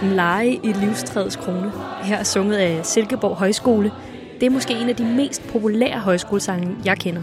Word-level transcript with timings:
Lad 0.00 0.08
dem 0.08 0.16
lege 0.16 0.60
i 0.62 0.72
livstræets 0.72 1.36
krone. 1.36 1.72
Her 2.02 2.16
er 2.16 2.22
sunget 2.22 2.56
af 2.56 2.86
Silkeborg 2.86 3.36
Højskole. 3.36 3.92
Det 4.40 4.46
er 4.46 4.50
måske 4.50 4.74
en 4.74 4.88
af 4.88 4.96
de 4.96 5.04
mest 5.04 5.42
populære 5.52 5.98
højskolesange, 5.98 6.76
jeg 6.84 6.98
kender. 6.98 7.22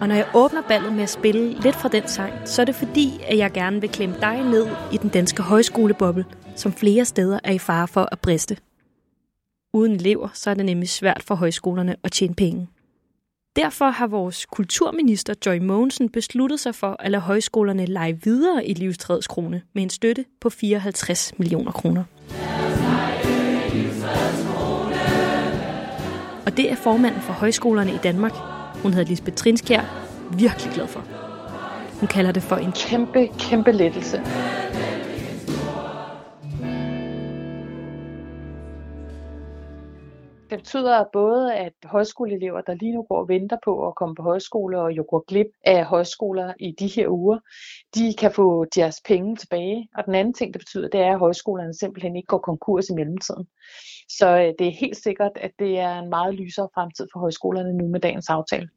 Og 0.00 0.08
når 0.08 0.14
jeg 0.14 0.26
åbner 0.34 0.62
ballet 0.68 0.92
med 0.92 1.02
at 1.02 1.10
spille 1.10 1.60
lidt 1.60 1.76
fra 1.76 1.88
den 1.88 2.08
sang, 2.08 2.32
så 2.44 2.62
er 2.62 2.66
det 2.66 2.74
fordi, 2.74 3.20
at 3.28 3.38
jeg 3.38 3.52
gerne 3.52 3.80
vil 3.80 3.90
klemme 3.90 4.16
dig 4.20 4.42
ned 4.42 4.66
i 4.92 4.96
den 4.96 5.10
danske 5.10 5.42
højskoleboble, 5.42 6.24
som 6.56 6.72
flere 6.72 7.04
steder 7.04 7.38
er 7.44 7.52
i 7.52 7.58
fare 7.58 7.88
for 7.88 8.08
at 8.12 8.20
briste. 8.20 8.56
Uden 9.72 9.92
elever, 9.92 10.28
så 10.34 10.50
er 10.50 10.54
det 10.54 10.66
nemlig 10.66 10.88
svært 10.88 11.22
for 11.26 11.34
højskolerne 11.34 11.96
at 12.04 12.12
tjene 12.12 12.34
penge. 12.34 12.68
Derfor 13.60 13.90
har 13.90 14.06
vores 14.06 14.46
kulturminister 14.46 15.34
Joy 15.46 15.58
Mogensen 15.58 16.08
besluttet 16.08 16.60
sig 16.60 16.74
for 16.74 16.96
at 16.98 17.10
lade 17.10 17.22
højskolerne 17.22 17.86
lege 17.86 18.18
videre 18.24 18.66
i 18.66 18.74
livstrædets 18.74 19.26
krone 19.26 19.62
med 19.74 19.82
en 19.82 19.90
støtte 19.90 20.24
på 20.40 20.50
54 20.50 21.38
millioner 21.38 21.72
kroner. 21.72 22.04
Og 26.46 26.56
det 26.56 26.70
er 26.70 26.74
formanden 26.74 27.20
for 27.20 27.32
højskolerne 27.32 27.92
i 27.92 27.98
Danmark. 28.02 28.32
Hun 28.82 28.92
hedder 28.92 29.08
Lisbeth 29.08 29.36
Trinskjær. 29.36 29.82
Virkelig 30.38 30.72
glad 30.74 30.86
for. 30.86 31.04
Hun 32.00 32.08
kalder 32.08 32.32
det 32.32 32.42
for 32.42 32.56
en 32.56 32.72
kæmpe, 32.72 33.28
kæmpe 33.38 33.72
lettelse. 33.72 34.22
Betyder 40.60 41.04
både, 41.12 41.54
at 41.54 41.72
højskoleelever, 41.84 42.60
der 42.60 42.74
lige 42.74 42.94
nu 42.94 43.02
går 43.02 43.18
og 43.22 43.28
venter 43.28 43.56
på 43.64 43.88
at 43.88 43.94
komme 43.94 44.14
på 44.14 44.22
højskole 44.22 44.80
og 44.80 44.92
jo 44.92 45.04
går 45.10 45.24
glip 45.28 45.46
af 45.64 45.84
højskoler 45.84 46.54
i 46.60 46.74
de 46.78 46.86
her 46.86 47.08
uger, 47.08 47.38
de 47.94 48.14
kan 48.18 48.32
få 48.32 48.64
deres 48.64 48.96
penge 49.08 49.36
tilbage. 49.36 49.88
Og 49.96 50.04
den 50.06 50.14
anden 50.14 50.34
ting, 50.34 50.54
det 50.54 50.60
betyder, 50.60 50.88
det 50.88 51.00
er, 51.00 51.12
at 51.12 51.18
højskolerne 51.18 51.74
simpelthen 51.74 52.16
ikke 52.16 52.26
går 52.26 52.38
konkurs 52.38 52.88
i 52.88 52.94
mellemtiden. 52.94 53.46
Så 54.08 54.28
øh, 54.28 54.52
det 54.58 54.66
er 54.66 54.80
helt 54.80 55.02
sikkert, 55.02 55.32
at 55.34 55.50
det 55.58 55.78
er 55.78 55.98
en 55.98 56.08
meget 56.08 56.34
lysere 56.34 56.68
fremtid 56.74 57.06
for 57.12 57.20
højskolerne 57.20 57.72
nu 57.72 57.88
med 57.88 58.00
dagens 58.00 58.30
aftale. 58.30 58.68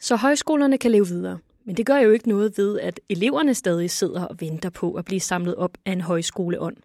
Så 0.00 0.16
højskolerne 0.16 0.78
kan 0.78 0.90
leve 0.90 1.06
videre. 1.06 1.38
Men 1.64 1.76
det 1.76 1.86
gør 1.86 1.96
jo 1.96 2.10
ikke 2.10 2.28
noget 2.28 2.58
ved, 2.58 2.80
at 2.80 3.00
eleverne 3.08 3.54
stadig 3.54 3.90
sidder 3.90 4.24
og 4.24 4.36
venter 4.40 4.70
på 4.70 4.92
at 4.92 5.04
blive 5.04 5.20
samlet 5.20 5.54
op 5.54 5.78
af 5.86 5.92
en 5.92 6.00
højskoleånd. 6.00 6.76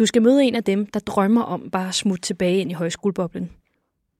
Du 0.00 0.06
skal 0.06 0.22
møde 0.22 0.44
en 0.44 0.54
af 0.54 0.64
dem, 0.64 0.86
der 0.86 1.00
drømmer 1.00 1.42
om 1.42 1.70
bare 1.70 1.88
at 1.88 1.94
smutte 1.94 2.22
tilbage 2.22 2.58
ind 2.58 2.70
i 2.70 2.74
højskoleboblen. 2.74 3.50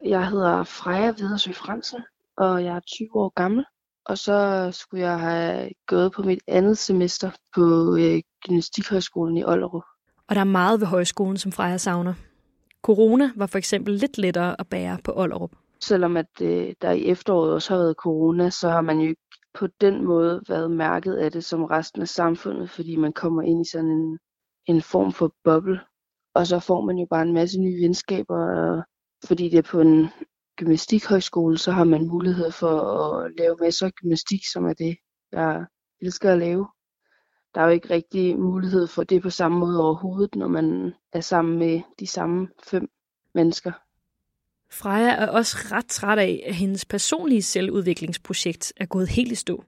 Jeg 0.04 0.28
hedder 0.28 0.64
Freja 0.64 1.06
Vedersø 1.06 1.52
Fransen, 1.52 1.98
og 2.36 2.64
jeg 2.64 2.76
er 2.76 2.80
20 2.80 3.08
år 3.14 3.32
gammel. 3.36 3.64
Og 4.04 4.18
så 4.18 4.68
skulle 4.72 5.04
jeg 5.06 5.20
have 5.20 5.70
gået 5.86 6.12
på 6.12 6.22
mit 6.22 6.38
andet 6.48 6.78
semester 6.78 7.30
på 7.54 7.96
øh, 7.96 8.22
Gymnastikhøjskolen 8.44 9.36
i 9.36 9.44
Ollerup. 9.44 9.82
Og 10.28 10.34
der 10.34 10.40
er 10.40 10.44
meget 10.44 10.80
ved 10.80 10.86
højskolen, 10.86 11.36
som 11.36 11.52
Freja 11.52 11.76
savner. 11.76 12.14
Corona 12.82 13.30
var 13.36 13.46
for 13.46 13.58
eksempel 13.58 13.94
lidt 13.94 14.18
lettere 14.18 14.60
at 14.60 14.66
bære 14.68 14.98
på 15.04 15.12
Ollerup. 15.16 15.50
Selvom 15.80 16.16
at 16.16 16.40
øh, 16.42 16.74
der 16.82 16.90
i 16.90 17.04
efteråret 17.04 17.52
også 17.52 17.74
har 17.74 17.78
været 17.78 17.96
corona, 17.96 18.50
så 18.50 18.68
har 18.68 18.80
man 18.80 18.98
jo 18.98 19.08
ikke 19.08 19.22
på 19.54 19.66
den 19.80 20.04
måde 20.04 20.42
været 20.48 20.70
mærket 20.70 21.14
af 21.14 21.32
det 21.32 21.44
som 21.44 21.64
resten 21.64 22.02
af 22.02 22.08
samfundet, 22.08 22.70
fordi 22.70 22.96
man 22.96 23.12
kommer 23.12 23.42
ind 23.42 23.66
i 23.66 23.70
sådan 23.70 23.90
en 23.90 24.18
en 24.70 24.82
form 24.82 25.12
for 25.12 25.34
boble. 25.44 25.80
Og 26.34 26.46
så 26.46 26.58
får 26.58 26.80
man 26.80 26.96
jo 26.98 27.06
bare 27.10 27.22
en 27.22 27.34
masse 27.34 27.60
nye 27.60 27.82
venskaber, 27.82 28.36
og 28.36 28.84
fordi 29.24 29.48
det 29.48 29.58
er 29.58 29.70
på 29.70 29.80
en 29.80 30.08
gymnastikhøjskole, 30.56 31.58
så 31.58 31.72
har 31.72 31.84
man 31.84 32.08
mulighed 32.08 32.50
for 32.50 32.80
at 32.80 33.32
lave 33.38 33.56
masser 33.60 33.86
af 33.86 33.92
gymnastik, 33.92 34.40
som 34.52 34.66
er 34.66 34.72
det, 34.72 34.96
jeg 35.32 35.64
elsker 36.02 36.32
at 36.32 36.38
lave. 36.38 36.68
Der 37.54 37.60
er 37.60 37.64
jo 37.64 37.70
ikke 37.70 37.90
rigtig 37.90 38.38
mulighed 38.38 38.86
for 38.86 39.04
det 39.04 39.22
på 39.22 39.30
samme 39.30 39.58
måde 39.58 39.82
overhovedet, 39.82 40.34
når 40.34 40.48
man 40.48 40.94
er 41.12 41.20
sammen 41.20 41.58
med 41.58 41.80
de 42.00 42.06
samme 42.06 42.48
fem 42.62 42.88
mennesker. 43.34 43.72
Freja 44.72 45.10
er 45.10 45.26
også 45.26 45.56
ret 45.72 45.86
træt 45.86 46.18
af, 46.18 46.42
at 46.46 46.54
hendes 46.54 46.84
personlige 46.84 47.42
selvudviklingsprojekt 47.42 48.72
er 48.76 48.86
gået 48.86 49.08
helt 49.08 49.32
i 49.32 49.34
stå. 49.34 49.64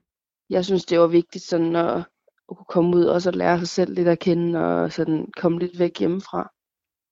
Jeg 0.49 0.65
synes, 0.65 0.85
det 0.85 0.99
var 0.99 1.07
vigtigt 1.07 1.43
sådan 1.43 1.75
at 1.75 2.03
at 2.51 2.57
kunne 2.57 2.65
komme 2.69 2.97
ud 2.97 3.05
og 3.05 3.21
så 3.21 3.31
lære 3.31 3.59
sig 3.59 3.67
selv 3.67 3.93
lidt 3.93 4.07
at 4.07 4.19
kende 4.19 4.59
og 4.59 4.91
sådan 4.91 5.31
komme 5.37 5.59
lidt 5.59 5.79
væk 5.79 5.99
hjemmefra. 5.99 6.51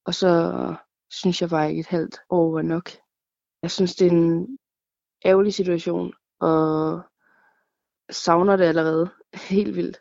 Og 0.06 0.14
så 0.14 0.75
synes 1.09 1.42
jeg 1.42 1.50
bare 1.50 1.69
ikke 1.69 1.80
et 1.80 1.88
halvt 1.88 2.19
år 2.30 2.52
var 2.52 2.62
nok. 2.62 2.90
Jeg 3.62 3.72
synes, 3.72 3.96
det 3.96 4.08
er 4.08 4.12
en 4.12 4.58
ærgerlig 5.25 5.53
situation, 5.53 6.14
og 6.40 7.02
savner 8.09 8.56
det 8.56 8.64
allerede 8.64 9.09
helt 9.34 9.75
vildt. 9.75 9.97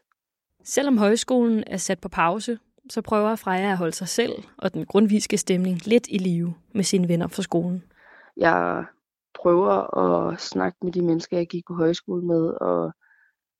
Selvom 0.65 0.99
højskolen 0.99 1.65
er 1.67 1.77
sat 1.77 2.01
på 2.01 2.09
pause, 2.09 2.59
så 2.91 3.03
prøver 3.03 3.37
Freja 3.37 3.71
at 3.71 3.77
holde 3.77 3.93
sig 3.93 4.09
selv 4.09 4.33
og 4.59 4.75
den 4.75 4.87
grundviske 4.87 5.39
stemning 5.39 5.87
lidt 5.87 6.07
i 6.11 6.19
live 6.19 6.55
med 6.75 6.85
sine 6.85 7.09
venner 7.09 7.29
fra 7.29 7.43
skolen. 7.43 7.83
Jeg 8.37 8.85
prøver 9.35 9.97
at 9.99 10.41
snakke 10.41 10.79
med 10.83 10.93
de 10.93 11.03
mennesker, 11.03 11.37
jeg 11.37 11.47
gik 11.47 11.65
på 11.67 11.75
højskole 11.75 12.27
med, 12.27 12.55
og 12.61 12.93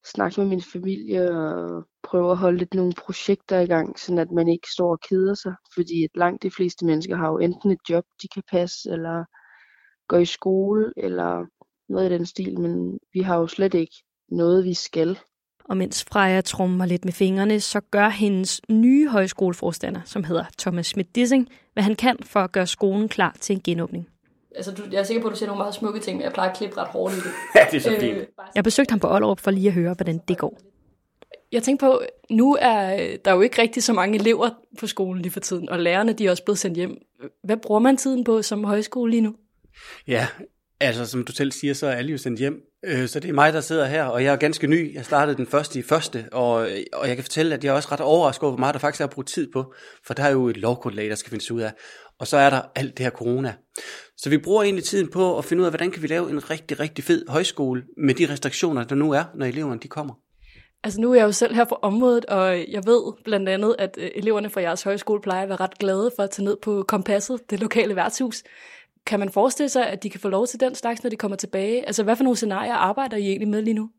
snakke 0.05 0.41
med 0.41 0.49
min 0.49 0.63
familie 0.63 1.31
og 1.31 1.85
prøve 2.03 2.31
at 2.31 2.37
holde 2.37 2.59
lidt 2.59 2.75
nogle 2.75 2.93
projekter 2.93 3.61
i 3.61 3.67
gang, 3.67 3.99
sådan 3.99 4.19
at 4.19 4.31
man 4.31 4.49
ikke 4.49 4.69
står 4.73 4.91
og 4.91 5.01
keder 5.09 5.35
sig. 5.35 5.55
Fordi 5.75 6.05
at 6.05 6.11
langt 6.15 6.43
de 6.43 6.51
fleste 6.51 6.87
mennesker 6.87 7.17
har 7.17 7.29
jo 7.29 7.39
enten 7.39 7.71
et 7.71 7.81
job, 7.91 8.05
de 8.23 8.29
kan 8.29 8.43
passe, 8.51 8.91
eller 8.91 9.25
går 10.09 10.19
i 10.19 10.25
skole, 10.25 10.93
eller 10.97 11.47
noget 11.89 12.11
i 12.11 12.15
den 12.15 12.27
stil, 12.27 12.61
men 12.61 12.99
vi 13.13 13.21
har 13.21 13.37
jo 13.37 13.47
slet 13.47 13.75
ikke 13.75 13.97
noget, 14.29 14.65
vi 14.65 14.75
skal. 14.75 15.19
Og 15.65 15.77
mens 15.77 16.05
Freja 16.05 16.41
trummer 16.41 16.87
lidt 16.87 17.05
med 17.05 17.13
fingrene, 17.13 17.61
så 17.61 17.81
gør 17.81 18.09
hendes 18.09 18.61
nye 18.69 19.09
højskoleforstander, 19.09 20.01
som 20.05 20.25
hedder 20.25 20.45
Thomas 20.59 20.87
Schmidt 20.87 21.15
Dissing, 21.15 21.49
hvad 21.73 21.83
han 21.83 21.97
kan 21.97 22.17
for 22.23 22.41
at 22.41 22.53
gøre 22.53 22.67
skolen 22.67 23.09
klar 23.09 23.37
til 23.41 23.57
en 23.57 23.63
genåbning 23.63 24.09
altså, 24.57 24.73
du, 24.73 24.83
jeg 24.91 24.99
er 24.99 25.03
sikker 25.03 25.23
på, 25.23 25.29
at 25.29 25.33
du 25.33 25.39
siger 25.39 25.47
nogle 25.47 25.61
meget 25.61 25.75
smukke 25.75 26.01
ting, 26.01 26.17
men 26.17 26.25
jeg 26.25 26.33
plejer 26.33 26.51
at 26.51 26.57
klippe 26.57 26.77
ret 26.77 26.89
hårdt 26.89 27.15
i 27.15 27.17
det. 27.17 27.25
ja, 27.57 27.67
det 27.71 27.77
er 27.77 27.81
så 27.81 27.97
fint. 28.01 28.19
Øh, 28.19 28.27
jeg 28.55 28.65
besøgte 28.65 28.93
ham 28.93 29.01
på 29.01 29.15
Ollerup 29.15 29.41
for 29.41 29.51
lige 29.51 29.69
at 29.69 29.75
høre, 29.75 29.95
hvordan 29.95 30.21
det 30.29 30.39
går. 30.39 30.61
Jeg 31.53 31.63
tænker 31.63 31.87
på, 31.87 32.03
nu 32.31 32.57
er 32.61 33.17
der 33.25 33.33
jo 33.33 33.41
ikke 33.41 33.63
rigtig 33.63 33.83
så 33.83 33.93
mange 33.93 34.19
elever 34.19 34.51
på 34.79 34.87
skolen 34.87 35.23
lige 35.23 35.33
for 35.33 35.41
tiden, 35.41 35.69
og 35.69 35.79
lærerne 35.79 36.13
de 36.13 36.27
er 36.27 36.31
også 36.31 36.45
blevet 36.45 36.59
sendt 36.59 36.77
hjem. 36.77 36.97
Hvad 37.45 37.57
bruger 37.57 37.81
man 37.81 37.97
tiden 37.97 38.25
på 38.25 38.43
som 38.43 38.65
højskole 38.65 39.11
lige 39.11 39.21
nu? 39.21 39.35
Ja, 40.07 40.27
altså 40.81 41.07
som 41.07 41.25
du 41.25 41.33
selv 41.33 41.53
siger, 41.53 41.75
så 41.75 41.87
er 41.87 41.93
alle 41.93 42.11
jo 42.11 42.19
sendt 42.19 42.39
hjem. 42.39 42.63
Øh, 42.85 43.09
så 43.09 43.21
det 43.21 43.29
er 43.29 43.35
mig, 43.35 43.53
der 43.53 43.61
sidder 43.61 43.87
her, 43.87 44.05
og 44.05 44.25
jeg 44.25 44.33
er 44.33 44.37
ganske 44.37 44.67
ny. 44.67 44.95
Jeg 44.95 45.05
startede 45.05 45.37
den 45.37 45.47
første 45.47 45.79
i 45.79 45.83
første, 45.83 46.29
og, 46.33 46.53
og 46.93 47.09
jeg 47.09 47.17
kan 47.17 47.25
fortælle, 47.25 47.55
at 47.55 47.65
jeg 47.65 47.71
er 47.71 47.75
også 47.75 47.89
ret 47.93 48.01
overrasket 48.01 48.43
over, 48.43 48.53
hvor 48.53 48.61
meget 48.61 48.75
der 48.75 48.79
faktisk 48.81 49.01
er 49.01 49.05
at 49.05 49.11
bruge 49.11 49.25
tid 49.25 49.53
på. 49.53 49.75
For 50.07 50.15
der 50.15 50.23
er 50.23 50.31
jo 50.31 50.49
et 50.49 50.57
lovgrundlag, 50.57 51.09
der 51.09 51.15
skal 51.15 51.31
findes 51.31 51.51
ud 51.51 51.61
af. 51.61 51.73
Og 52.19 52.27
så 52.27 52.37
er 52.37 52.51
der 52.51 52.63
alt 52.75 52.99
det 52.99 53.05
her 53.07 53.11
corona. 53.11 53.55
Så 54.17 54.31
vi 54.31 54.39
bruger 54.39 54.63
egentlig 54.63 54.85
tiden 54.85 55.11
på 55.11 55.39
at 55.39 55.45
finde 55.45 55.61
ud 55.61 55.67
af, 55.67 55.71
hvordan 55.73 55.91
kan 55.91 56.03
vi 56.03 56.07
lave 56.07 56.31
en 56.31 56.51
rigtig, 56.51 56.81
rigtig 56.81 57.05
fed 57.05 57.29
højskole 57.29 57.85
med 57.97 58.15
de 58.15 58.33
restriktioner, 58.33 58.85
der 58.85 58.95
nu 58.95 59.13
er, 59.13 59.25
når 59.35 59.47
eleverne 59.47 59.81
de 59.81 59.89
kommer. 59.89 60.15
Altså 60.85 61.01
nu 61.01 61.11
er 61.11 61.15
jeg 61.15 61.25
jo 61.25 61.33
selv 61.33 61.55
her 61.55 61.65
på 61.65 61.79
området, 61.83 62.25
og 62.25 62.59
jeg 62.69 62.83
ved 62.87 63.13
blandt 63.25 63.49
andet, 63.49 63.77
at 63.79 63.99
øh, 63.99 64.11
eleverne 64.15 64.51
fra 64.51 64.61
jeres 64.61 64.83
højskole 64.83 65.21
plejer 65.21 65.43
at 65.43 65.49
være 65.49 65.61
ret 65.61 65.79
glade 65.79 66.11
for 66.17 66.23
at 66.23 66.31
tage 66.31 66.45
ned 66.45 66.57
på 66.63 66.85
Kompasset, 66.89 67.51
det 67.51 67.61
lokale 67.61 67.97
værtshus. 67.97 68.43
Kan 69.07 69.19
man 69.19 69.31
forestille 69.31 69.69
sig, 69.69 69.87
at 69.87 70.03
de 70.03 70.11
kan 70.11 70.21
få 70.21 70.29
lov 70.29 70.47
til 70.47 70.61
den 70.61 70.75
slags, 70.75 71.03
når 71.03 71.11
de 71.11 71.17
kommer 71.17 71.37
tilbage? 71.37 71.87
Altså 71.87 72.03
hvad 72.03 72.17
for 72.17 72.25
nogle 72.25 72.37
scenarier 72.37 72.75
arbejder 72.75 73.17
I 73.17 73.27
egentlig 73.27 73.49
med 73.49 73.63
lige 73.63 73.75
nu? 73.75 73.91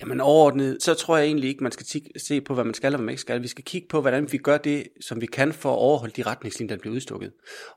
Jamen 0.00 0.20
overordnet, 0.20 0.82
så 0.82 0.94
tror 0.94 1.16
jeg 1.16 1.26
egentlig 1.26 1.48
ikke, 1.48 1.62
man 1.62 1.72
skal 1.72 1.86
se 2.16 2.40
på, 2.40 2.54
hvad 2.54 2.64
man 2.64 2.74
skal 2.74 2.94
og 2.94 2.98
hvad 2.98 3.04
man 3.04 3.12
ikke 3.12 3.20
skal. 3.20 3.42
Vi 3.42 3.48
skal 3.48 3.64
kigge 3.64 3.88
på, 3.90 4.00
hvordan 4.00 4.32
vi 4.32 4.38
gør 4.38 4.58
det, 4.58 4.84
som 5.00 5.20
vi 5.20 5.26
kan 5.26 5.52
for 5.52 5.72
at 5.72 5.78
overholde 5.78 6.14
de 6.16 6.22
retningslinjer, 6.22 6.76
der 6.76 6.80
bliver 6.80 6.94
udstukket. 6.94 7.32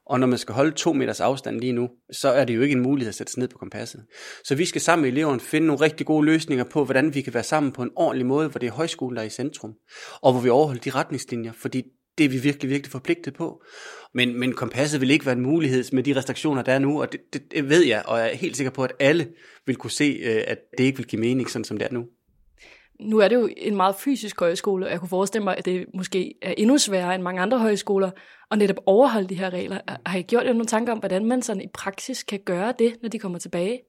Og 0.05 0.19
når 0.19 0.27
man 0.27 0.37
skal 0.37 0.55
holde 0.55 0.71
to 0.71 0.93
meters 0.93 1.21
afstand 1.21 1.59
lige 1.59 1.73
nu, 1.73 1.89
så 2.11 2.29
er 2.29 2.45
det 2.45 2.55
jo 2.55 2.61
ikke 2.61 2.73
en 2.73 2.81
mulighed 2.81 3.09
at 3.09 3.15
sætte 3.15 3.33
sig 3.33 3.39
ned 3.39 3.47
på 3.47 3.57
kompasset. 3.57 4.05
Så 4.43 4.55
vi 4.55 4.65
skal 4.65 4.81
sammen 4.81 5.01
med 5.01 5.11
eleverne 5.11 5.39
finde 5.39 5.67
nogle 5.67 5.81
rigtig 5.81 6.05
gode 6.05 6.25
løsninger 6.25 6.63
på, 6.63 6.85
hvordan 6.85 7.15
vi 7.15 7.21
kan 7.21 7.33
være 7.33 7.43
sammen 7.43 7.71
på 7.71 7.83
en 7.83 7.91
ordentlig 7.95 8.25
måde, 8.25 8.47
hvor 8.47 8.59
det 8.59 8.67
er 8.67 8.71
højskolen, 8.71 9.15
der 9.15 9.21
er 9.21 9.27
i 9.27 9.29
centrum. 9.29 9.73
Og 10.21 10.31
hvor 10.31 10.41
vi 10.41 10.49
overholder 10.49 10.81
de 10.81 10.89
retningslinjer, 10.89 11.51
fordi 11.51 11.83
det 12.17 12.25
er 12.25 12.29
vi 12.29 12.37
virkelig, 12.37 12.69
virkelig 12.69 12.91
forpligtet 12.91 13.33
på. 13.33 13.63
Men, 14.13 14.39
men 14.39 14.53
kompasset 14.53 15.01
vil 15.01 15.11
ikke 15.11 15.25
være 15.25 15.35
en 15.35 15.41
mulighed 15.41 15.83
med 15.91 16.03
de 16.03 16.15
restriktioner, 16.15 16.61
der 16.61 16.73
er 16.73 16.79
nu, 16.79 17.01
og 17.01 17.11
det, 17.11 17.21
det, 17.33 17.51
det 17.51 17.69
ved 17.69 17.83
jeg, 17.83 18.03
og 18.05 18.19
jeg 18.19 18.31
er 18.31 18.35
helt 18.35 18.57
sikker 18.57 18.71
på, 18.71 18.83
at 18.83 18.93
alle 18.99 19.27
vil 19.65 19.75
kunne 19.75 19.91
se, 19.91 20.19
øh, 20.23 20.43
at 20.47 20.57
det 20.77 20.83
ikke 20.83 20.97
vil 20.97 21.07
give 21.07 21.21
mening, 21.21 21.49
sådan 21.49 21.65
som 21.65 21.77
det 21.77 21.87
er 21.87 21.93
nu. 21.93 22.05
Nu 22.99 23.17
er 23.17 23.27
det 23.27 23.35
jo 23.35 23.49
en 23.57 23.75
meget 23.75 23.95
fysisk 23.95 24.39
højskole, 24.39 24.85
og 24.85 24.91
jeg 24.91 24.99
kunne 24.99 25.09
forestille 25.09 25.43
mig, 25.43 25.57
at 25.57 25.65
det 25.65 25.85
måske 25.93 26.33
er 26.41 26.53
endnu 26.57 26.77
sværere 26.77 27.15
end 27.15 27.23
mange 27.23 27.41
andre 27.41 27.59
højskoler 27.59 28.11
at 28.51 28.57
netop 28.57 28.77
overholde 28.85 29.29
de 29.29 29.35
her 29.35 29.49
regler. 29.49 29.79
Har 30.05 30.17
I 30.17 30.21
gjort 30.21 30.45
jer 30.45 30.53
nogle 30.53 30.65
tanker 30.65 30.93
om, 30.93 30.99
hvordan 30.99 31.25
man 31.25 31.41
sådan 31.41 31.61
i 31.61 31.67
praksis 31.73 32.23
kan 32.23 32.39
gøre 32.45 32.73
det, 32.79 32.95
når 33.01 33.09
de 33.09 33.19
kommer 33.19 33.39
tilbage? 33.39 33.79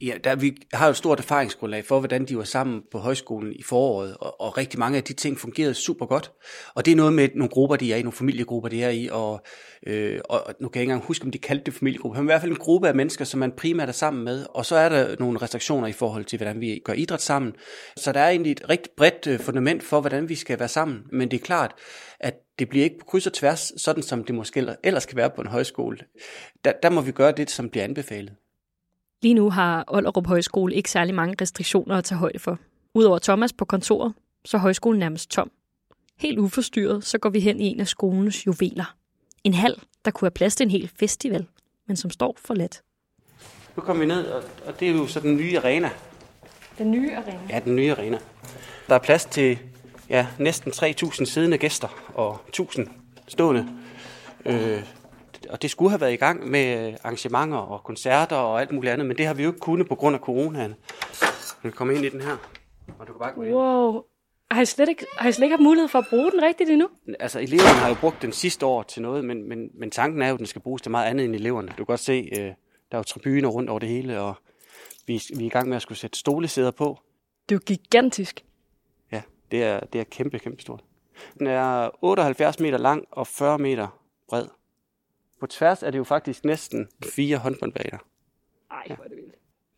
Ja, 0.00 0.14
der, 0.24 0.34
vi 0.34 0.56
har 0.72 0.86
jo 0.86 0.90
et 0.90 0.96
stort 0.96 1.18
erfaringsgrundlag 1.18 1.84
for, 1.84 1.98
hvordan 1.98 2.24
de 2.24 2.36
var 2.36 2.44
sammen 2.44 2.82
på 2.92 2.98
højskolen 2.98 3.52
i 3.52 3.62
foråret, 3.62 4.16
og, 4.20 4.40
og 4.40 4.58
rigtig 4.58 4.78
mange 4.78 4.96
af 4.96 5.04
de 5.04 5.12
ting 5.12 5.38
fungerede 5.38 5.74
super 5.74 6.06
godt. 6.06 6.32
Og 6.74 6.84
det 6.84 6.92
er 6.92 6.96
noget 6.96 7.12
med 7.12 7.28
nogle 7.34 7.48
grupper, 7.48 7.76
de 7.76 7.92
er 7.92 7.96
i, 7.96 8.02
nogle 8.02 8.16
familiegrupper, 8.16 8.68
de 8.68 8.82
er 8.82 8.90
i, 8.90 9.08
og, 9.12 9.42
øh, 9.86 10.20
og 10.24 10.54
nu 10.60 10.68
kan 10.68 10.78
jeg 10.78 10.82
ikke 10.82 10.92
engang 10.92 11.06
huske, 11.06 11.24
om 11.24 11.30
de 11.30 11.38
kaldte 11.38 11.64
det 11.64 11.74
familiegrupper, 11.74 12.20
men 12.20 12.26
i 12.26 12.30
hvert 12.30 12.40
fald 12.40 12.52
en 12.52 12.58
gruppe 12.58 12.88
af 12.88 12.94
mennesker, 12.94 13.24
som 13.24 13.40
man 13.40 13.52
primært 13.52 13.88
er 13.88 13.92
sammen 13.92 14.24
med, 14.24 14.46
og 14.50 14.66
så 14.66 14.76
er 14.76 14.88
der 14.88 15.16
nogle 15.18 15.38
restriktioner 15.38 15.88
i 15.88 15.92
forhold 15.92 16.24
til, 16.24 16.36
hvordan 16.36 16.60
vi 16.60 16.80
gør 16.84 16.92
idræt 16.92 17.22
sammen. 17.22 17.52
Så 17.96 18.12
der 18.12 18.20
er 18.20 18.30
egentlig 18.30 18.52
et 18.52 18.68
rigtig 18.68 18.92
bredt 18.96 19.26
øh, 19.26 19.40
fundament 19.40 19.82
for, 19.82 20.00
hvordan 20.00 20.28
vi 20.28 20.34
skal 20.34 20.58
være 20.58 20.68
sammen, 20.68 21.02
men 21.12 21.30
det 21.30 21.40
er 21.40 21.44
klart, 21.44 21.74
at 22.20 22.34
det 22.58 22.68
bliver 22.68 22.84
ikke 22.84 22.98
på 22.98 23.04
kryds 23.04 23.26
og 23.26 23.32
tværs, 23.32 23.72
sådan 23.76 24.02
som 24.02 24.24
det 24.24 24.34
måske 24.34 24.66
ellers 24.84 25.06
kan 25.06 25.16
være 25.16 25.30
på 25.30 25.40
en 25.40 25.46
højskole. 25.46 25.98
Der, 26.64 26.72
der 26.82 26.90
må 26.90 27.00
vi 27.00 27.12
gøre 27.12 27.32
det, 27.32 27.50
som 27.50 27.70
bliver 27.70 27.84
anbefalet. 27.84 28.32
Lige 29.22 29.34
nu 29.34 29.50
har 29.50 29.84
Ollerup 29.88 30.26
Højskole 30.26 30.74
ikke 30.74 30.90
særlig 30.90 31.14
mange 31.14 31.36
restriktioner 31.40 31.96
at 31.96 32.04
tage 32.04 32.18
højde 32.18 32.38
for. 32.38 32.58
Udover 32.94 33.18
Thomas 33.18 33.52
på 33.52 33.64
kontoret, 33.64 34.14
så 34.44 34.56
er 34.56 34.60
højskolen 34.60 34.98
nærmest 34.98 35.30
tom. 35.30 35.50
Helt 36.18 36.38
uforstyrret, 36.38 37.04
så 37.04 37.18
går 37.18 37.30
vi 37.30 37.40
hen 37.40 37.60
i 37.60 37.64
en 37.64 37.80
af 37.80 37.88
skolens 37.88 38.46
juveler. 38.46 38.94
En 39.44 39.54
hal, 39.54 39.76
der 40.04 40.10
kunne 40.10 40.26
have 40.26 40.30
plads 40.30 40.56
til 40.56 40.64
en 40.64 40.70
hel 40.70 40.90
festival, 40.98 41.46
men 41.86 41.96
som 41.96 42.10
står 42.10 42.36
for 42.38 42.54
let. 42.54 42.82
Nu 43.76 43.82
kommer 43.82 44.00
vi 44.00 44.06
ned, 44.06 44.26
og, 44.26 44.42
og 44.66 44.80
det 44.80 44.88
er 44.88 44.92
jo 44.92 45.06
så 45.06 45.20
den 45.20 45.36
nye 45.36 45.58
arena. 45.58 45.90
Den 46.78 46.90
nye 46.90 47.16
arena? 47.16 47.40
Ja, 47.50 47.60
den 47.64 47.76
nye 47.76 47.92
arena. 47.92 48.18
Der 48.88 48.94
er 48.94 48.98
plads 48.98 49.24
til 49.24 49.58
ja, 50.08 50.26
næsten 50.38 50.72
3.000 50.72 51.24
siddende 51.24 51.58
gæster 51.58 51.88
og 52.14 52.40
1.000 52.60 52.88
stående. 53.28 53.68
Øh, 54.46 54.82
og 55.52 55.62
det 55.62 55.70
skulle 55.70 55.90
have 55.90 56.00
været 56.00 56.12
i 56.12 56.16
gang 56.16 56.50
med 56.50 56.94
arrangementer 57.04 57.58
og 57.58 57.84
koncerter 57.84 58.36
og 58.36 58.60
alt 58.60 58.72
muligt 58.72 58.92
andet, 58.92 59.06
men 59.06 59.18
det 59.18 59.26
har 59.26 59.34
vi 59.34 59.42
jo 59.42 59.48
ikke 59.48 59.60
kunnet 59.60 59.88
på 59.88 59.94
grund 59.94 60.14
af 60.16 60.20
coronaen. 60.20 60.74
Vi 61.62 61.70
kommer 61.70 61.94
ind 61.94 62.04
i 62.04 62.08
den 62.08 62.20
her, 62.20 62.36
og 62.98 63.06
du 63.06 63.12
kan 63.12 63.18
bare 63.18 63.32
gå 63.34 63.42
ind. 63.42 63.54
Wow. 63.54 64.02
Har 64.50 64.62
I, 64.62 64.66
slet 64.66 64.88
ikke, 64.88 65.06
har 65.16 65.28
I 65.28 65.32
slet 65.32 65.44
ikke 65.44 65.52
haft 65.52 65.62
mulighed 65.62 65.88
for 65.88 65.98
at 65.98 66.06
bruge 66.10 66.30
den 66.30 66.42
rigtigt 66.42 66.70
endnu? 66.70 66.88
Altså, 67.20 67.40
eleverne 67.40 67.78
har 67.78 67.88
jo 67.88 67.94
brugt 67.94 68.22
den 68.22 68.32
sidste 68.32 68.66
år 68.66 68.82
til 68.82 69.02
noget, 69.02 69.24
men, 69.24 69.48
men, 69.48 69.70
men 69.74 69.90
tanken 69.90 70.22
er 70.22 70.28
jo, 70.28 70.34
at 70.34 70.38
den 70.38 70.46
skal 70.46 70.62
bruges 70.62 70.82
til 70.82 70.90
meget 70.90 71.06
andet 71.06 71.24
end 71.24 71.34
eleverne. 71.34 71.68
Du 71.68 71.74
kan 71.74 71.84
godt 71.84 72.00
se, 72.00 72.28
øh, 72.32 72.38
der 72.40 72.54
er 72.90 72.98
jo 72.98 73.02
tribuner 73.02 73.48
rundt 73.48 73.70
over 73.70 73.78
det 73.78 73.88
hele, 73.88 74.20
og 74.20 74.34
vi, 75.06 75.22
vi 75.36 75.42
er 75.42 75.46
i 75.46 75.48
gang 75.48 75.68
med 75.68 75.76
at 75.76 75.82
skulle 75.82 75.98
sætte 75.98 76.18
stolesæder 76.18 76.70
på. 76.70 76.98
Det 77.48 77.54
er 77.54 77.56
jo 77.56 77.62
gigantisk. 77.66 78.44
Ja, 79.12 79.22
det 79.50 79.62
er, 79.62 79.80
det 79.80 80.00
er 80.00 80.04
kæmpe, 80.04 80.38
kæmpe 80.38 80.62
stort. 80.62 80.84
Den 81.38 81.46
er 81.46 81.90
78 82.04 82.60
meter 82.60 82.78
lang 82.78 83.04
og 83.10 83.26
40 83.26 83.58
meter 83.58 83.88
bred. 84.28 84.46
På 85.42 85.46
tværs 85.46 85.82
er 85.82 85.90
det 85.90 85.98
jo 85.98 86.04
faktisk 86.04 86.44
næsten 86.44 86.88
fire 87.04 87.36
håndboldbaner. 87.36 87.98
Ej, 88.70 88.82
hvor 88.86 89.04
er 89.04 89.08
det 89.08 89.16
vildt. 89.16 89.34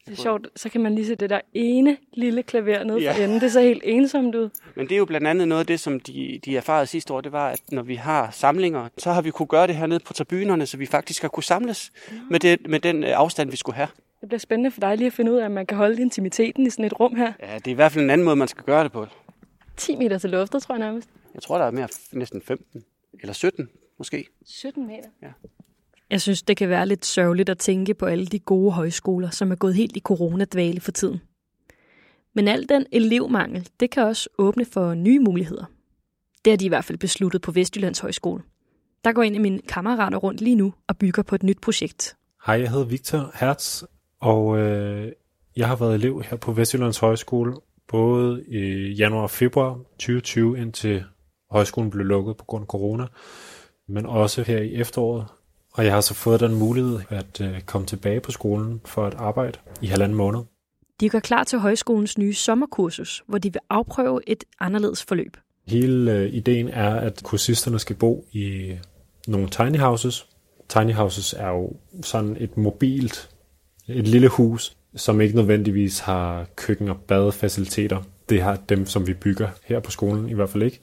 Det 0.06 0.12
er 0.12 0.22
sjovt, 0.22 0.48
så 0.56 0.68
kan 0.68 0.80
man 0.80 0.94
lige 0.94 1.06
se 1.06 1.14
det 1.14 1.30
der 1.30 1.40
ene 1.52 1.96
lille 2.12 2.42
klaver 2.42 2.84
nede 2.84 2.98
ja. 2.98 3.12
for 3.12 3.22
enden. 3.22 3.40
Det 3.40 3.52
ser 3.52 3.60
helt 3.60 3.82
ensomt 3.84 4.34
ud. 4.34 4.50
Men 4.74 4.88
det 4.88 4.94
er 4.94 4.98
jo 4.98 5.04
blandt 5.04 5.26
andet 5.26 5.48
noget 5.48 5.60
af 5.60 5.66
det, 5.66 5.80
som 5.80 6.00
de, 6.00 6.40
de 6.44 6.56
erfarede 6.56 6.86
sidste 6.86 7.12
år, 7.12 7.20
det 7.20 7.32
var, 7.32 7.48
at 7.48 7.60
når 7.72 7.82
vi 7.82 7.94
har 7.94 8.30
samlinger, 8.30 8.88
så 8.98 9.12
har 9.12 9.22
vi 9.22 9.30
kunne 9.30 9.46
gøre 9.46 9.66
det 9.66 9.76
her 9.76 9.86
nede 9.86 10.00
på 10.00 10.12
tribunerne, 10.12 10.66
så 10.66 10.76
vi 10.76 10.86
faktisk 10.86 11.22
har 11.22 11.28
kunne 11.28 11.42
samles 11.42 11.92
ja. 12.10 12.16
med, 12.30 12.40
det, 12.40 12.68
med 12.68 12.80
den 12.80 13.04
øh, 13.04 13.10
afstand, 13.18 13.50
vi 13.50 13.56
skulle 13.56 13.76
have. 13.76 13.88
Det 14.20 14.28
bliver 14.28 14.40
spændende 14.40 14.70
for 14.70 14.80
dig 14.80 14.96
lige 14.96 15.06
at 15.06 15.12
finde 15.12 15.32
ud 15.32 15.36
af, 15.36 15.44
at 15.44 15.50
man 15.50 15.66
kan 15.66 15.76
holde 15.76 16.02
intimiteten 16.02 16.66
i 16.66 16.70
sådan 16.70 16.84
et 16.84 17.00
rum 17.00 17.16
her. 17.16 17.32
Ja, 17.42 17.54
det 17.54 17.66
er 17.66 17.70
i 17.70 17.74
hvert 17.74 17.92
fald 17.92 18.04
en 18.04 18.10
anden 18.10 18.24
måde, 18.24 18.36
man 18.36 18.48
skal 18.48 18.64
gøre 18.64 18.84
det 18.84 18.92
på. 18.92 19.06
10 19.76 19.96
meter 19.96 20.18
til 20.18 20.30
luftet, 20.30 20.62
tror 20.62 20.74
jeg 20.74 20.80
nærmest. 20.80 21.08
Jeg 21.34 21.42
tror, 21.42 21.58
der 21.58 21.64
er 21.64 21.70
mere 21.70 21.88
næsten 22.12 22.42
15 22.42 22.84
eller 23.20 23.32
17 23.32 23.68
måske. 23.98 24.26
17 24.44 24.86
meter? 24.86 25.08
Ja. 25.22 25.28
Jeg 26.10 26.20
synes, 26.20 26.42
det 26.42 26.56
kan 26.56 26.68
være 26.68 26.86
lidt 26.86 27.06
sørgeligt 27.06 27.48
at 27.48 27.58
tænke 27.58 27.94
på 27.94 28.06
alle 28.06 28.26
de 28.26 28.38
gode 28.38 28.72
højskoler, 28.72 29.30
som 29.30 29.50
er 29.50 29.56
gået 29.56 29.74
helt 29.74 29.96
i 29.96 30.00
coronadvale 30.00 30.80
for 30.80 30.92
tiden. 30.92 31.20
Men 32.34 32.48
al 32.48 32.68
den 32.68 32.86
elevmangel, 32.92 33.68
det 33.80 33.90
kan 33.90 34.02
også 34.02 34.28
åbne 34.38 34.64
for 34.64 34.94
nye 34.94 35.18
muligheder. 35.18 35.64
Det 36.44 36.50
har 36.50 36.56
de 36.56 36.64
i 36.64 36.68
hvert 36.68 36.84
fald 36.84 36.98
besluttet 36.98 37.42
på 37.42 37.52
Vestjyllands 37.52 37.98
Højskole. 37.98 38.42
Der 39.04 39.12
går 39.12 39.22
en 39.22 39.34
af 39.34 39.40
mine 39.40 39.58
kammerater 39.58 40.18
rundt 40.18 40.40
lige 40.40 40.56
nu 40.56 40.74
og 40.88 40.98
bygger 40.98 41.22
på 41.22 41.34
et 41.34 41.42
nyt 41.42 41.60
projekt. 41.60 42.16
Hej, 42.46 42.60
jeg 42.60 42.70
hedder 42.70 42.84
Victor 42.84 43.30
Hertz, 43.34 43.82
og 44.20 44.58
øh, 44.58 45.12
jeg 45.56 45.68
har 45.68 45.76
været 45.76 45.94
elev 45.94 46.22
her 46.22 46.36
på 46.36 46.52
Vestjyllands 46.52 46.98
Højskole 46.98 47.54
både 47.88 48.44
i 48.48 48.92
januar 48.92 49.22
og 49.22 49.30
februar 49.30 49.78
2020, 49.98 50.58
indtil 50.58 51.04
højskolen 51.50 51.90
blev 51.90 52.06
lukket 52.06 52.36
på 52.36 52.44
grund 52.44 52.62
af 52.62 52.66
corona, 52.66 53.06
men 53.88 54.06
også 54.06 54.42
her 54.42 54.58
i 54.58 54.74
efteråret 54.74 55.26
og 55.74 55.84
jeg 55.84 55.92
har 55.92 56.00
så 56.00 56.14
fået 56.14 56.40
den 56.40 56.54
mulighed 56.54 56.98
at 57.08 57.40
øh, 57.40 57.60
komme 57.60 57.86
tilbage 57.86 58.20
på 58.20 58.30
skolen 58.30 58.80
for 58.84 59.06
at 59.06 59.14
arbejde 59.14 59.58
i 59.82 59.86
halvanden 59.86 60.16
måned. 60.16 60.40
De 61.00 61.08
går 61.08 61.18
klar 61.18 61.44
til 61.44 61.58
højskolens 61.58 62.18
nye 62.18 62.34
sommerkursus, 62.34 63.22
hvor 63.26 63.38
de 63.38 63.52
vil 63.52 63.60
afprøve 63.70 64.20
et 64.26 64.44
anderledes 64.60 65.04
forløb. 65.04 65.36
Hele 65.66 66.12
øh, 66.12 66.34
ideen 66.34 66.68
er, 66.68 66.94
at 66.94 67.22
kursisterne 67.24 67.78
skal 67.78 67.96
bo 67.96 68.26
i 68.32 68.76
nogle 69.26 69.48
tiny 69.48 69.78
houses. 69.78 70.26
Tiny 70.68 70.92
houses 70.92 71.32
er 71.38 71.48
jo 71.48 71.72
sådan 72.02 72.36
et 72.40 72.56
mobilt, 72.56 73.30
et 73.88 74.08
lille 74.08 74.28
hus, 74.28 74.76
som 74.96 75.20
ikke 75.20 75.36
nødvendigvis 75.36 75.98
har 75.98 76.46
køkken- 76.56 76.88
og 76.88 76.96
badefaciliteter. 76.96 78.02
Det 78.28 78.42
har 78.42 78.56
dem, 78.56 78.86
som 78.86 79.06
vi 79.06 79.14
bygger 79.14 79.48
her 79.64 79.80
på 79.80 79.90
skolen, 79.90 80.28
i 80.28 80.34
hvert 80.34 80.50
fald 80.50 80.62
ikke. 80.62 80.80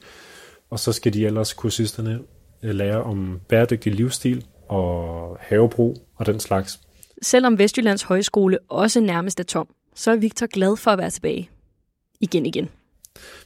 Og 0.70 0.78
så 0.78 0.92
skal 0.92 1.14
de 1.14 1.26
ellers 1.26 1.52
kursisterne 1.52 2.20
øh, 2.62 2.74
lære 2.74 3.02
om 3.02 3.40
bæredygtig 3.48 3.94
livsstil, 3.94 4.44
og 4.68 5.36
havebrug 5.40 5.96
og 6.16 6.26
den 6.26 6.40
slags. 6.40 6.80
Selvom 7.22 7.58
Vestjyllands 7.58 8.02
Højskole 8.02 8.58
også 8.68 9.00
nærmest 9.00 9.40
er 9.40 9.44
tom, 9.44 9.66
så 9.94 10.10
er 10.10 10.16
Victor 10.16 10.46
glad 10.46 10.76
for 10.76 10.90
at 10.90 10.98
være 10.98 11.10
tilbage. 11.10 11.50
Igen 12.20 12.46
igen. 12.46 12.68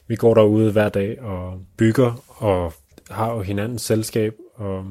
Vi 0.07 0.15
går 0.15 0.33
derude 0.33 0.71
hver 0.71 0.89
dag 0.89 1.21
og 1.21 1.61
bygger 1.77 2.23
og 2.27 2.73
har 3.09 3.33
jo 3.33 3.41
hinandens 3.41 3.81
selskab. 3.81 4.33
Og 4.55 4.85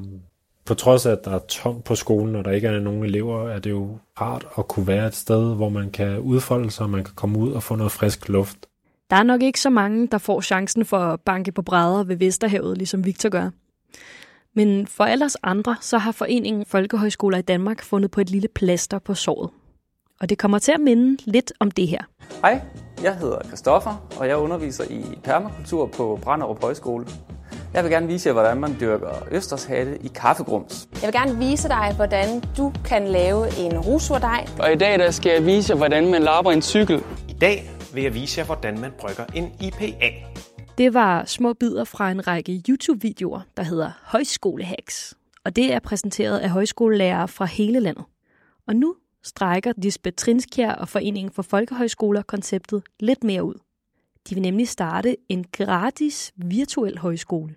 på 0.65 0.73
trods 0.73 1.05
af, 1.05 1.11
at 1.11 1.25
der 1.25 1.31
er 1.31 1.39
tomt 1.39 1.83
på 1.83 1.95
skolen, 1.95 2.35
og 2.35 2.45
der 2.45 2.51
ikke 2.51 2.67
er 2.67 2.79
nogen 2.79 3.03
elever, 3.03 3.49
er 3.49 3.59
det 3.59 3.69
jo 3.69 3.97
rart 4.21 4.47
at 4.57 4.67
kunne 4.67 4.87
være 4.87 5.07
et 5.07 5.15
sted, 5.15 5.55
hvor 5.55 5.69
man 5.69 5.91
kan 5.91 6.19
udfolde 6.19 6.71
sig, 6.71 6.83
og 6.83 6.89
man 6.89 7.03
kan 7.03 7.13
komme 7.15 7.39
ud 7.39 7.51
og 7.51 7.63
få 7.63 7.75
noget 7.75 7.91
frisk 7.91 8.29
luft. 8.29 8.57
Der 9.09 9.15
er 9.15 9.23
nok 9.23 9.41
ikke 9.41 9.59
så 9.59 9.69
mange, 9.69 10.07
der 10.07 10.17
får 10.17 10.41
chancen 10.41 10.85
for 10.85 10.97
at 10.97 11.21
banke 11.21 11.51
på 11.51 11.61
brædder 11.61 12.03
ved 12.03 12.15
Vesterhavet, 12.15 12.77
ligesom 12.77 13.05
Victor 13.05 13.29
gør. 13.29 13.49
Men 14.53 14.87
for 14.87 15.03
alle 15.03 15.25
os 15.25 15.37
andre, 15.43 15.75
så 15.81 15.97
har 15.97 16.11
Foreningen 16.11 16.65
Folkehøjskoler 16.65 17.37
i 17.37 17.41
Danmark 17.41 17.83
fundet 17.83 18.11
på 18.11 18.21
et 18.21 18.29
lille 18.29 18.47
plaster 18.55 18.99
på 18.99 19.13
såret. 19.13 19.49
Og 20.21 20.29
det 20.29 20.37
kommer 20.37 20.59
til 20.59 20.71
at 20.71 20.79
minde 20.79 21.17
lidt 21.31 21.53
om 21.59 21.71
det 21.71 21.87
her. 21.87 22.01
Hej, 22.41 22.61
jeg 23.03 23.15
hedder 23.15 23.39
Christoffer, 23.47 24.07
og 24.19 24.27
jeg 24.27 24.37
underviser 24.37 24.83
i 24.83 25.03
permakultur 25.23 25.85
på 25.85 26.19
Branderup 26.21 26.61
Højskole. 26.63 27.05
Jeg 27.73 27.83
vil 27.83 27.91
gerne 27.91 28.07
vise 28.07 28.27
jer, 28.29 28.33
hvordan 28.33 28.57
man 28.57 28.75
dyrker 28.79 29.27
østershatte 29.31 29.97
i 30.03 30.07
kaffegrums. 30.07 30.87
Jeg 30.93 31.07
vil 31.07 31.13
gerne 31.13 31.37
vise 31.37 31.67
dig, 31.67 31.93
hvordan 31.95 32.43
du 32.57 32.73
kan 32.85 33.07
lave 33.07 33.59
en 33.59 33.79
rusurdej. 33.79 34.47
Og 34.59 34.71
i 34.71 34.75
dag 34.75 34.99
der 34.99 35.11
skal 35.11 35.31
jeg 35.31 35.45
vise 35.45 35.71
jer, 35.71 35.77
hvordan 35.77 36.11
man 36.11 36.21
lapper 36.21 36.51
en 36.51 36.61
cykel. 36.61 37.03
I 37.29 37.33
dag 37.33 37.71
vil 37.93 38.03
jeg 38.03 38.13
vise 38.13 38.39
jer, 38.39 38.45
hvordan 38.45 38.79
man 38.79 38.91
brygger 38.99 39.25
en 39.35 39.51
IPA. 39.61 40.09
Det 40.77 40.93
var 40.93 41.25
små 41.25 41.53
bidder 41.53 41.83
fra 41.83 42.11
en 42.11 42.27
række 42.27 42.63
YouTube-videoer, 42.69 43.41
der 43.57 43.63
hedder 43.63 43.91
Højskolehacks. 44.03 45.17
Og 45.43 45.55
det 45.55 45.73
er 45.73 45.79
præsenteret 45.79 46.39
af 46.39 46.49
højskolelærere 46.49 47.27
fra 47.27 47.45
hele 47.45 47.79
landet. 47.79 48.05
Og 48.67 48.75
nu 48.75 48.95
strækker 49.23 49.73
Lisbeth 49.77 50.15
Trinskjær 50.15 50.71
og 50.71 50.89
Foreningen 50.89 51.31
for 51.31 51.41
Folkehøjskoler 51.41 52.21
konceptet 52.21 52.83
lidt 52.99 53.23
mere 53.23 53.43
ud. 53.43 53.53
De 54.29 54.35
vil 54.35 54.41
nemlig 54.41 54.67
starte 54.67 55.15
en 55.29 55.45
gratis 55.51 56.33
virtuel 56.35 56.97
højskole. 56.97 57.55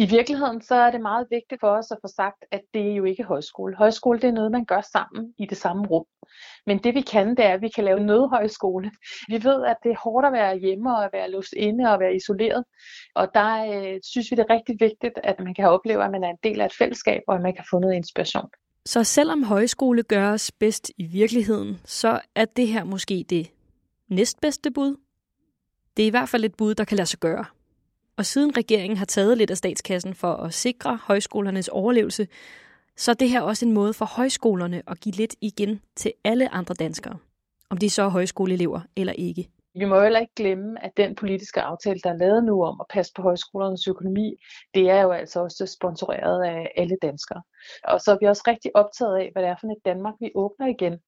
I 0.00 0.06
virkeligheden 0.06 0.62
så 0.62 0.74
er 0.74 0.90
det 0.90 1.00
meget 1.00 1.26
vigtigt 1.30 1.60
for 1.60 1.68
os 1.68 1.90
at 1.90 1.98
få 2.02 2.08
sagt, 2.16 2.44
at 2.50 2.60
det 2.74 2.90
er 2.90 2.94
jo 2.94 3.04
ikke 3.04 3.22
højskole. 3.22 3.76
Højskole 3.76 4.20
det 4.20 4.28
er 4.28 4.32
noget, 4.32 4.52
man 4.52 4.64
gør 4.64 4.80
sammen 4.80 5.34
i 5.38 5.46
det 5.46 5.58
samme 5.58 5.86
rum. 5.86 6.04
Men 6.66 6.78
det 6.78 6.94
vi 6.94 7.00
kan, 7.00 7.30
det 7.30 7.44
er, 7.44 7.54
at 7.54 7.62
vi 7.62 7.68
kan 7.68 7.84
lave 7.84 8.00
nødhøjskole. 8.00 8.90
Vi 9.28 9.44
ved, 9.44 9.64
at 9.64 9.76
det 9.82 9.90
er 9.92 10.00
hårdt 10.04 10.26
at 10.26 10.32
være 10.32 10.58
hjemme 10.58 10.96
og 10.96 11.04
at 11.04 11.10
være 11.12 11.30
låst 11.30 11.52
inde 11.52 11.92
og 11.92 12.00
være 12.00 12.14
isoleret. 12.14 12.64
Og 13.14 13.28
der 13.34 13.50
øh, 13.72 14.00
synes 14.02 14.30
vi, 14.30 14.36
det 14.36 14.46
er 14.48 14.54
rigtig 14.54 14.76
vigtigt, 14.80 15.18
at 15.24 15.40
man 15.40 15.54
kan 15.54 15.68
opleve, 15.68 16.04
at 16.04 16.10
man 16.10 16.24
er 16.24 16.28
en 16.28 16.42
del 16.42 16.60
af 16.60 16.66
et 16.66 16.74
fællesskab, 16.78 17.22
og 17.28 17.34
at 17.34 17.42
man 17.42 17.54
kan 17.54 17.64
få 17.70 17.78
noget 17.78 17.94
inspiration. 17.94 18.48
Så 18.86 19.04
selvom 19.04 19.42
højskole 19.42 20.02
gøres 20.02 20.52
bedst 20.52 20.90
i 20.98 21.04
virkeligheden, 21.04 21.80
så 21.84 22.20
er 22.34 22.44
det 22.44 22.68
her 22.68 22.84
måske 22.84 23.24
det 23.30 23.50
næstbedste 24.08 24.70
bud. 24.70 24.96
Det 25.96 26.02
er 26.02 26.06
i 26.06 26.10
hvert 26.10 26.28
fald 26.28 26.44
et 26.44 26.54
bud, 26.54 26.74
der 26.74 26.84
kan 26.84 26.96
lade 26.96 27.06
sig 27.06 27.18
gøre. 27.20 27.44
Og 28.18 28.26
siden 28.26 28.56
regeringen 28.56 28.96
har 28.96 29.04
taget 29.04 29.38
lidt 29.38 29.50
af 29.50 29.56
statskassen 29.56 30.14
for 30.14 30.32
at 30.32 30.54
sikre 30.54 30.98
højskolernes 31.02 31.68
overlevelse, 31.68 32.28
så 32.96 33.10
er 33.10 33.14
det 33.14 33.30
her 33.30 33.40
også 33.40 33.66
en 33.66 33.72
måde 33.72 33.94
for 33.94 34.04
højskolerne 34.04 34.82
at 34.86 35.00
give 35.00 35.14
lidt 35.14 35.34
igen 35.40 35.80
til 35.96 36.12
alle 36.24 36.54
andre 36.54 36.74
danskere. 36.74 37.18
Om 37.70 37.78
de 37.78 37.90
så 37.90 38.02
er 38.02 38.08
højskoleelever 38.08 38.80
eller 38.96 39.12
ikke. 39.12 39.48
Vi 39.74 39.84
må 39.84 40.02
heller 40.02 40.20
ikke 40.20 40.34
glemme, 40.36 40.84
at 40.84 40.92
den 40.96 41.14
politiske 41.14 41.60
aftale, 41.60 42.00
der 42.04 42.10
er 42.10 42.16
lavet 42.16 42.44
nu 42.44 42.64
om 42.64 42.80
at 42.80 42.86
passe 42.90 43.12
på 43.16 43.22
højskolernes 43.22 43.88
økonomi, 43.88 44.36
det 44.74 44.90
er 44.90 45.02
jo 45.02 45.10
altså 45.10 45.40
også 45.40 45.66
sponsoreret 45.66 46.44
af 46.44 46.72
alle 46.76 46.96
danskere. 47.02 47.42
Og 47.84 48.00
så 48.00 48.12
er 48.12 48.18
vi 48.20 48.26
også 48.26 48.42
rigtig 48.46 48.70
optaget 48.76 49.16
af, 49.16 49.28
hvad 49.32 49.42
det 49.42 49.50
er 49.50 49.56
for 49.60 49.66
et 49.66 49.84
Danmark, 49.84 50.14
vi 50.20 50.30
åbner 50.34 50.66
igen. 50.66 50.98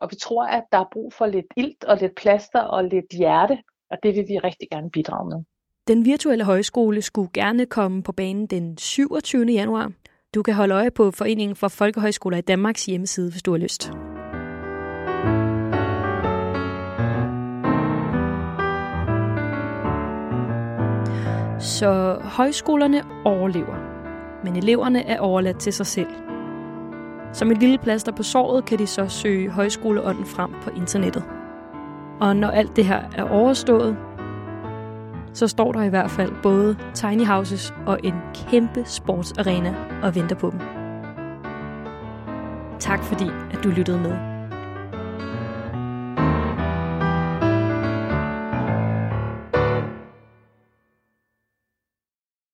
Og 0.00 0.08
vi 0.10 0.16
tror, 0.16 0.44
at 0.44 0.64
der 0.72 0.78
er 0.78 0.92
brug 0.92 1.12
for 1.12 1.26
lidt 1.26 1.46
ilt 1.56 1.84
og 1.84 1.96
lidt 1.96 2.14
plaster 2.14 2.60
og 2.60 2.84
lidt 2.84 3.12
hjerte, 3.12 3.58
og 3.90 3.98
det 4.02 4.14
vil 4.16 4.28
vi 4.28 4.38
rigtig 4.38 4.68
gerne 4.72 4.90
bidrage 4.90 5.28
med. 5.28 5.44
Den 5.88 6.04
virtuelle 6.04 6.44
højskole 6.44 7.02
skulle 7.02 7.30
gerne 7.34 7.66
komme 7.66 8.02
på 8.02 8.12
banen 8.12 8.46
den 8.46 8.78
27. 8.78 9.44
januar. 9.44 9.92
Du 10.34 10.42
kan 10.42 10.54
holde 10.54 10.74
øje 10.74 10.90
på 10.90 11.10
Foreningen 11.10 11.56
for 11.56 11.68
Folkehøjskoler 11.68 12.38
i 12.38 12.40
Danmarks 12.40 12.86
hjemmeside, 12.86 13.30
hvis 13.30 13.42
du 13.42 13.50
har 13.50 13.58
lyst. 13.58 13.84
Så 21.60 22.18
højskolerne 22.22 23.02
overlever, 23.24 23.76
men 24.44 24.56
eleverne 24.56 25.06
er 25.06 25.20
overladt 25.20 25.60
til 25.60 25.72
sig 25.72 25.86
selv. 25.86 26.10
Som 27.32 27.50
et 27.50 27.58
lille 27.58 27.78
plaster 27.78 28.12
på 28.12 28.22
såret 28.22 28.64
kan 28.64 28.78
de 28.78 28.86
så 28.86 29.06
søge 29.08 29.50
højskoleånden 29.50 30.24
frem 30.24 30.50
på 30.62 30.70
internettet. 30.70 31.24
Og 32.20 32.36
når 32.36 32.48
alt 32.48 32.76
det 32.76 32.84
her 32.84 33.02
er 33.16 33.30
overstået, 33.30 33.96
så 35.38 35.48
står 35.48 35.72
der 35.72 35.82
i 35.82 35.88
hvert 35.88 36.10
fald 36.10 36.32
både 36.42 36.76
tiny 36.94 37.26
houses 37.26 37.74
og 37.86 37.98
en 38.04 38.14
kæmpe 38.34 38.84
sportsarena 38.84 39.74
og 40.02 40.14
venter 40.14 40.36
på 40.36 40.50
dem. 40.50 40.60
Tak 42.78 43.04
fordi, 43.04 43.26
at 43.50 43.64
du 43.64 43.68
lyttede 43.68 43.98
med. 43.98 44.27